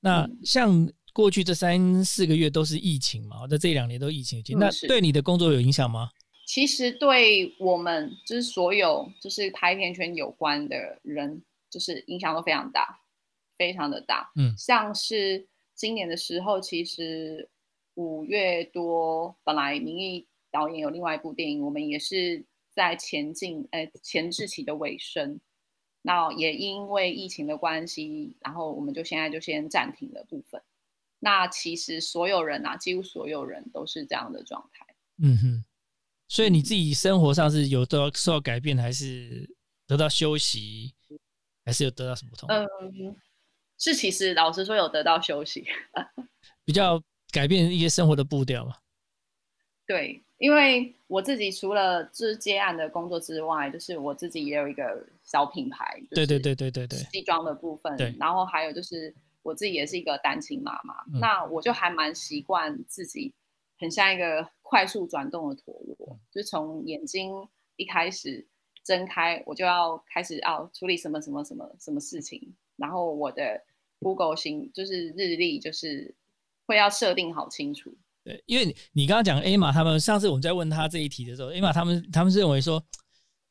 [0.01, 0.93] 那像。
[1.19, 6.11] 过去这三四个月都是疫情嘛，那这两年都疫情，那对你的工作有影响吗？
[6.47, 13.01] 其实对我们就是所有就是拍片圈有关的人，就是影响都非常大，
[13.57, 14.31] 非常的大。
[14.37, 17.49] 嗯，像是今年的时候，其实
[17.95, 25.41] 五月多，本来明义导演有另外一部电影，我们也是在前进，呃，前置期的尾声。
[26.03, 30.63] 那也因为疫情的关系，然后我们就现在就先暂停了部分。
[31.21, 34.87] 那其实所有人啊，几乎所有人都是这样的状态。
[35.21, 35.65] 嗯哼，
[36.29, 39.51] 所以你自己生活上是有得到受到改变，还是
[39.85, 40.95] 得到休息，
[41.65, 42.49] 还是有得到什么不同？
[42.49, 43.17] 嗯，
[43.77, 45.67] 是其实老实说有得到休息，
[46.65, 47.03] 比较
[47.33, 48.77] 改变一些生活的步调嘛。
[49.85, 56.01] 对，因为我自己除了就是接案的工作之外，就是我自己也有一个小品牌。
[56.11, 57.97] 对对对对对对，西装的部分。
[57.97, 59.13] 对，然后还有就是。
[59.49, 61.19] 我自己也是一个单亲妈妈，嗯。
[61.21, 63.33] 那我就还蛮习惯自己
[63.79, 67.33] 很像一个快速转动的陀螺，就是从眼睛
[67.77, 68.47] 一开始
[68.85, 73.63] 睁开，我就要开始要处理什么什么什么什么事情，然后我的
[74.01, 76.15] Google 行就是日历就是
[76.67, 77.93] 会要设定好清楚，
[78.25, 82.83] 对，因为你你刚刚讲 A 玛他们上次我们在问他这一题的时候，A 玛他们他们是认为说，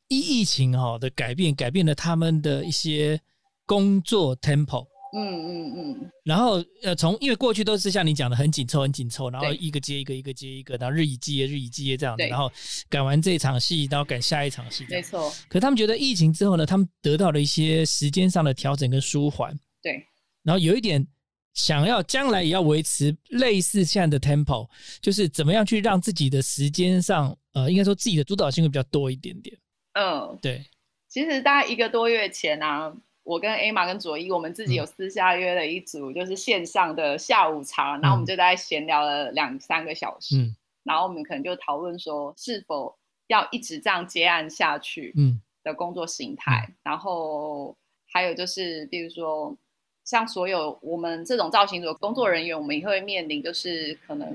[0.08, 3.20] 疫疫情哈、的改变改变了他们的一些
[3.66, 12.50] 工作 tempo，嗯嗯嗯，然后呃从因为过去都是像你讲的很紧凑很紧凑，然后一个接一个一个接一个，然后日以继夜日以继夜这样子，然后
[12.90, 14.86] 赶完这一场戏，然后赶下一场戏。
[14.90, 20.04] 没错，可他们觉得疫情之后呢，他们得到了一些时间上的调整跟舒缓，对，
[20.42, 21.06] 然后有一点
[21.54, 24.68] 想要将来也要维持类似现在的 tempo，
[25.00, 29.56] 就是怎么样去让自己的时间上，呃，应该说自己的主导性会比较多一点点。
[29.94, 30.64] 嗯，对，
[31.08, 32.94] 其实大概一个多月前啊，
[33.28, 47.76] 我跟 A 玛跟左一，我们自己有私下约了一组，就是线上的下午茶，然后我们就大概闲聊了两三个小时，嗯然后我们可能就讨论说，是否要一直这样接案下去嗯的工作形态，然后
[48.10, 49.56] 还有就是，比如说。
[50.04, 54.26] 像所有我们这种造型组的工作人员，我们也会面临就是可能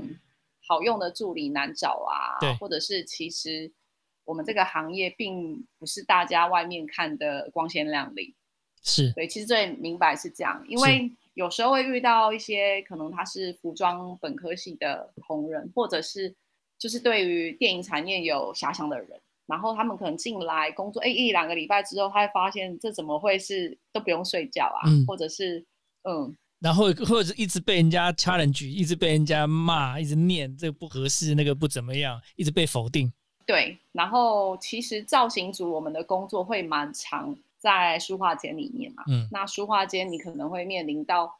[0.67, 3.71] 好用的助理难找啊对，或者是其实
[4.23, 8.35] 我们这个行业并不是大家外面看的光鲜亮丽。
[8.83, 16.35] 是，对，其实最明白是这样，因为有时候会遇到一些可能他是服装本科系的同仁，或者是
[16.77, 19.09] 就是对于电影产业有遐想的人，
[19.45, 25.65] 然后他们可能进来工作，哎，一两个礼拜之后，他会发现这怎么会是都不用睡觉啊，嗯或者是
[26.03, 33.11] 嗯，然后或者是一直被人家 challenge，一直被人家骂，一直念这个不合适，那个不怎么样，一直被否定。
[33.45, 33.77] 对。
[33.91, 41.39] 然后其实造型组我们的工作会蛮长在书画间里面嘛，嗯那书画间你可能会面临到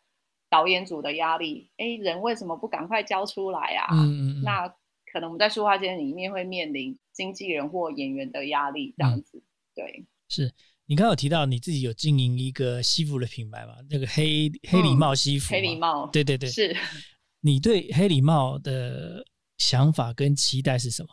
[0.50, 3.88] 导演组的压力，哎，人为什么不赶快交出来啊？
[3.92, 4.70] 嗯嗯嗯，那
[5.12, 9.44] 可能我们在书画间里面会面临经纪人或演员的压力，这样子。
[9.76, 10.50] 对，是
[10.86, 13.74] 你刚刚有提到你自己有经营一个西服的品牌嘛？
[13.90, 16.74] 那个黑黑礼帽西服嘛、黑礼帽，对对对，是
[17.42, 19.26] 你对黑礼帽的
[19.58, 21.10] 想法跟期待是什么？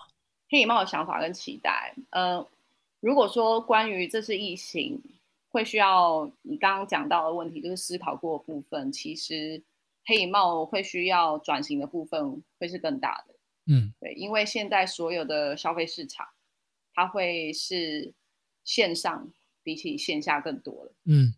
[0.50, 1.94] 黑礼帽的想法跟期待。
[2.10, 2.46] 呃，
[3.00, 5.02] 如果说关于这次疫情
[5.48, 9.62] 会需要你刚刚讲到的问题，就是思考过的部分，其实
[10.04, 13.34] 黑礼帽会需要转型的部分会是更大的。
[13.66, 16.26] 嗯对，因为现在所有的消费市场，
[16.94, 18.12] 它会是
[18.64, 19.32] 线上
[19.62, 20.92] 比起线下更多了。
[21.04, 21.34] 嗯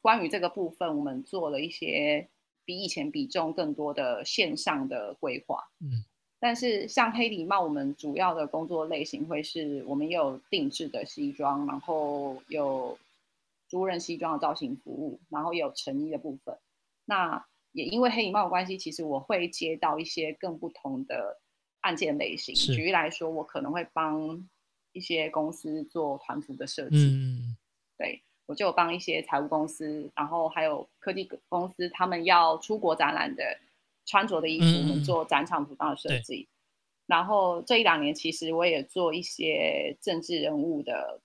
[0.00, 2.28] 关于这个部分，我们做了一些
[2.64, 5.64] 比以前比重更多的线上的规划。
[5.80, 6.04] 嗯
[6.44, 12.98] 但是像黑礼帽，我们主要的工作类型会是我们也有定制的西装，然后有
[13.66, 16.54] 租赁西装的造型服务，然后也有成衣的部分。
[17.06, 21.40] 那也因为黑礼帽的关系，其实我会接到一些更不同的
[21.80, 22.54] 案件类型。
[22.54, 24.46] 举例来说，我可能会帮
[24.92, 27.56] 一些公司做团服的设计，嗯
[27.96, 33.42] 对我就有帮一些财务公司，然后还有科技公司，他们要出国展览的
[34.04, 36.48] 穿着的衣服，我们做展场服装的设计。
[37.06, 41.20] 然后这一两年，其实我也做一些政治人物的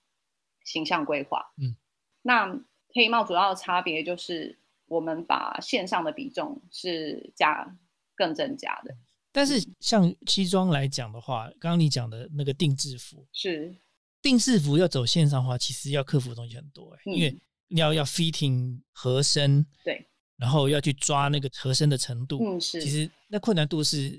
[0.64, 1.52] 形象规划。
[1.56, 1.74] 嗯，
[2.22, 2.60] 那
[2.92, 7.76] 黑帽主要的差别就是，我们把线上的比重是加
[8.14, 8.94] 更增加的，
[9.32, 13.74] 但是像西装来讲的话，刚刚你讲的那个定制服，是。
[14.20, 17.14] 定制服要走线上化，其实要克服的东西很多、欸，嗯。
[17.14, 20.09] 因为你要要 fitting 合身，对，
[20.40, 22.80] 然后要去抓那个合身的程度，嗯是。
[22.80, 24.18] 其实那困难度是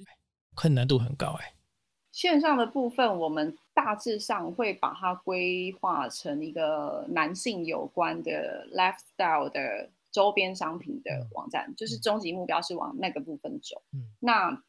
[0.54, 1.54] 困难度很高、欸，哎，
[2.12, 13.82] 线上的部分，我们大致上会把它规划成一个男性有关的 lifestyle 的周边商品的网站，就是终极目标是往那个部分走。
[13.94, 14.64] 嗯那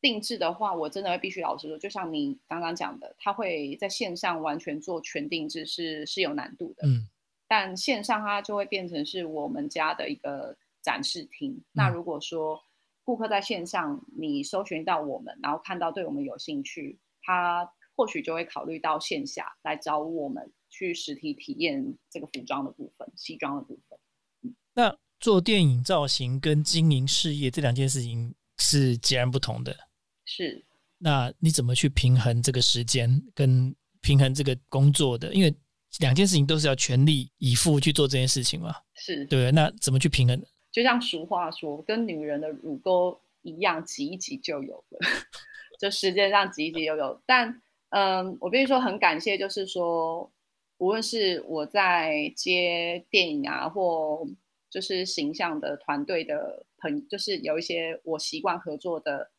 [0.00, 6.88] 定制的话，我真的会必须老实说，就像你刚刚讲的，它会在线上完全做全定制是是有难度的。
[6.88, 7.06] 嗯
[7.46, 11.62] 但线上它就会变成是我们家的一个展示厅。
[11.72, 12.60] 那嗯如果说
[13.04, 23.98] 顾客在线上你搜寻到我们，然后看到对我们有兴趣，他或许就会考虑到线下来找我们去实体体验这个服装的部分、西装的部分。
[24.74, 29.76] 那做电影造型跟经营事业这两件事情是截然不同的。
[30.24, 30.64] 是
[30.98, 35.34] 那你怎么去平衡这个时间跟平衡这个工作的？
[35.34, 35.52] 因为
[35.98, 39.50] 两件事情都是要全力以赴去做这件事情嘛，是，对不对？
[39.50, 40.40] 那怎么去平衡？
[40.72, 44.98] 就像俗话说，跟女人的乳沟一样，挤一挤就有了，
[45.80, 47.20] 就时间上挤一挤就有。
[47.26, 47.60] 但
[47.90, 50.30] 嗯，我必须说很感谢，就是说，
[50.78, 54.24] 无论是我在接电影啊，或
[54.70, 59.32] 就是形象的团队的朋，就是有一些我习惯合作的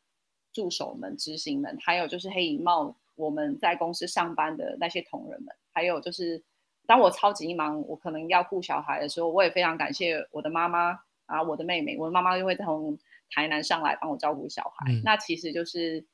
[0.52, 6.44] 助手们、执行们，还有就是黑影帽我们在公司上班的那些同仁们，还有就是
[6.86, 11.00] 当我超级忙，我可能要顾小孩的时候，我也非常感谢我的妈妈
[11.32, 12.98] 啊，我的妹妹，我的妈妈又会从
[13.32, 14.92] 台南上来帮我照顾小孩。
[15.04, 16.06] 那其实就是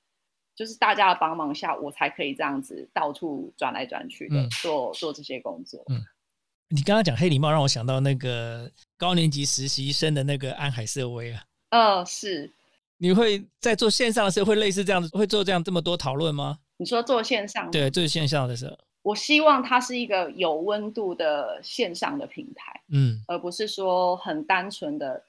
[0.55, 5.83] 就是大家的帮忙下，我才可以这样子到处转来转去的做做这些工作。
[5.89, 6.01] 嗯。
[6.69, 11.43] 你刚刚讲黑礼帽，让我想到那个高年级实习生的那个安海瑟薇啊。
[11.69, 12.51] 呃，是。
[12.97, 16.59] 你会在做线上的时候会类似这样子，会做这样这么多讨论吗？
[16.77, 17.71] 你说做线上？
[17.71, 18.77] 对，做线上的时候。
[19.07, 25.23] 我希望它是一个有温度的线上的平台，嗯，而不是说很单纯的，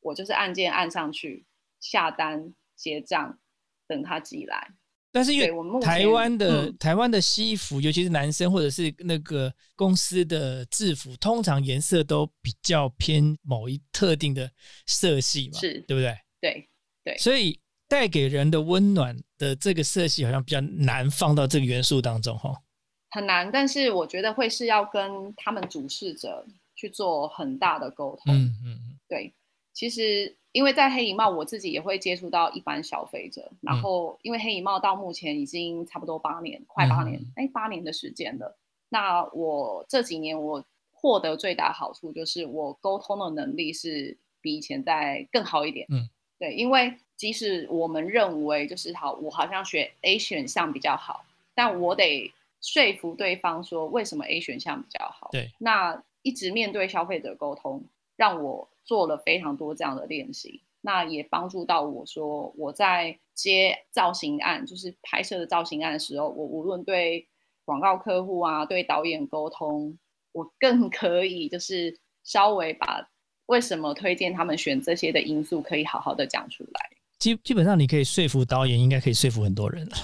[0.00, 1.46] 我就是按键按上去
[1.78, 3.38] 下单结账，
[3.86, 4.72] 等它寄来。
[5.12, 14.50] 但是因为台湾的台湾的西服，尤其是男生或者是那个公司的制服，通常颜色都比较偏某一特定的
[14.86, 16.16] 色系嘛，是对不对？
[16.40, 16.68] 对
[17.04, 22.52] 对，所以带给人的温暖的这个色系，好像比较难放到这个元素当中哈。
[23.10, 28.34] 很难，但是我觉得会是要跟他们主事者去做很大的沟通。
[28.34, 29.32] 嗯嗯嗯，对，
[29.72, 30.36] 其实。
[30.52, 33.52] 因为在黑影帽，我自己也会接触到一般消费者。
[33.60, 38.58] 然后，因为黑影帽到目前已经差不多八年，快八年，哎，八年的时间了。
[38.88, 45.86] 那我这几年我获得最大好处就是我沟通的能力是比以前在更好一点。
[45.88, 55.28] 嗯，对，因为即使我们认为就是好，我好像选 A 选项比较好，但我得说服对方说为什么 A 选项比较好。
[55.32, 57.84] 对，那一直面对消费者沟通，
[58.16, 58.68] 让我。
[58.82, 67.28] 做了非常多这样的练习，那也帮助到我说我在接造型案，就是拍摄的造型案的时候，我无论对
[67.64, 69.96] 广告客户啊，对导演沟通，
[70.32, 73.08] 我更可以就是稍微把
[73.46, 76.90] 为什么推荐他们选这些的因素，可以好好的讲出来。
[77.20, 79.96] 基基本上你可以说服导演，应该可以说服很多人了。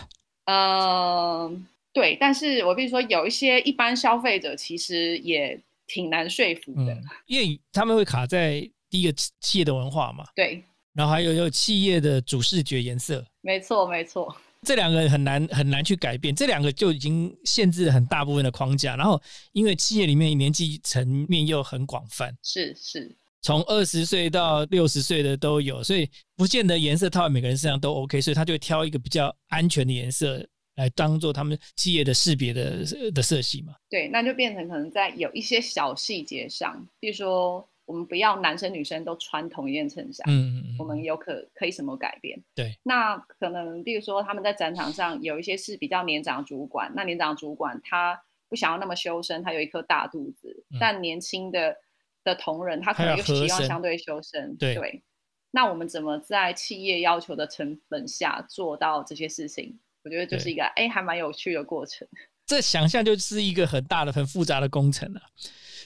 [0.44, 1.66] 嗯，
[1.96, 8.70] 对，但是我必须说，有一些一般消费者其实也挺难说服的，因为他们会卡在。
[8.88, 10.62] 第一个企业的文化嘛，对，
[10.94, 18.94] 然后还有有企业的主视觉颜色，没错没错，这两个很难很难去改变，这两个就已经限制了很大部分的框架。
[18.94, 19.20] 然后
[19.50, 30.46] 因为企业里面年纪层面又很广泛，是是，从二十岁到六十岁的都有，所以不见得颜色套在每个人身上都 OK，所以他就会挑一个比较安全的颜色
[30.76, 33.74] 来当做他们企业的识别的的色系嘛。
[33.90, 37.68] 对，那就变成可能在有一些小细节上，比如说。
[37.86, 42.36] 我们不要男生女生都穿同一件衬衫，嗯嗯我们有可可以什么改变？
[42.52, 51.76] 对，那可能比如说他们在展场上有一些是比较年长主管，那年长主管他不想要那么修身，他有一颗大肚子，但年轻的
[52.24, 55.04] 的同仁他可能又希望相对修身，对。
[55.52, 59.78] 那我们怎么在企业要求的成本下做到这些事情？
[60.06, 62.06] 我觉得就是一个哎，还蛮有趣的过程。
[62.46, 65.20] 这想象就是一个很大的、很复杂的工程了。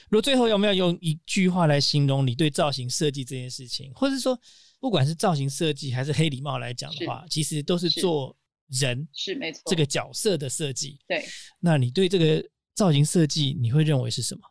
[0.09, 4.39] 如果最后有没有用一句话来形容你对造型设计这件事情，或者说
[4.79, 8.37] 不管是造型设计还是黑礼帽来讲的话，其实都是做
[8.79, 10.99] 人是没错这个角色的设计。
[11.07, 11.25] 对，
[11.59, 14.41] 那你对这个造型设计你会认为是什么？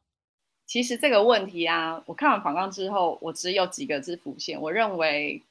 [0.66, 4.60] 其实这个问题啊，我看完访纲之后，我只有几个字浮现。
[4.60, 5.44] 我认为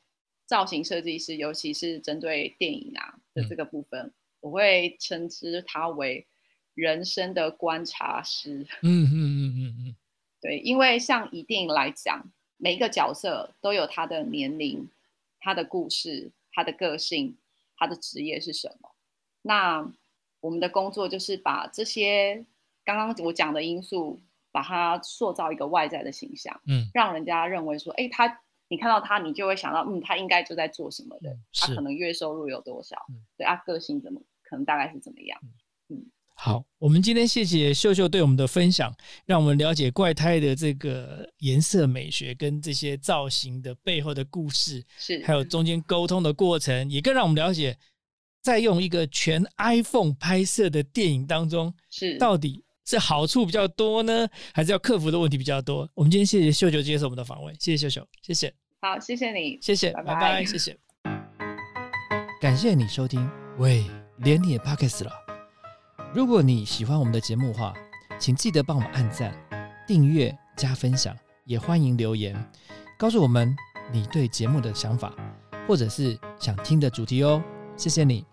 [0.45, 6.25] 造型设计师，尤其是针对电影啊的这个部分，我会称之他为。
[6.75, 9.95] 人生的观察师，嗯嗯嗯嗯嗯，
[10.39, 14.87] 对，因为像以电影来讲，每一个角色都有他的年龄、
[15.41, 17.35] 他的故事、他的个性、
[17.75, 18.91] 他的职业是什么。
[19.41, 19.91] 那
[20.39, 22.45] 我们的工作就是把这些
[22.85, 24.21] 刚刚我讲的因素，
[24.53, 28.39] 把它塑造一个外在的形象，嗯，让人家认为说，哎，他
[28.69, 32.95] 你看到他，你就会想到，嗯，他应该就在做什么的，他可能月收入有多少，
[33.37, 35.39] 对啊，个性怎么可能大概是怎么样，
[35.89, 36.05] 嗯。
[36.41, 38.95] 好，我们今天谢谢秀秀对我们的分享，
[39.25, 47.77] 让我们了解怪胎的这个颜色美学跟这些造型的背后的故事，是还有中间沟通的过程，也更让我们了解，
[48.41, 55.89] 在用一个全 iPhone 拍摄的电影当中，是到底是好处比较多呢，还是要克服的问题比较多？
[55.93, 58.58] 我们今天谢谢秀秀接受我们的访问，谢谢秀秀，谢谢。
[58.81, 60.77] 好，谢谢你，谢谢，拜拜，谢谢。
[62.39, 63.83] 感谢你收听，喂，
[64.19, 65.11] 连你也 Pockets 了。
[66.13, 67.73] 如果你喜欢我们的节目的话，
[68.17, 69.33] 请记得帮我们按赞、
[69.85, 71.13] 订阅、加分享，
[71.43, 72.33] 也欢迎留言
[72.97, 73.53] 告诉我们
[73.91, 75.13] 你对节目的想法，
[75.67, 77.43] 或者是想听的主题哦。
[77.75, 78.25] 谢谢你。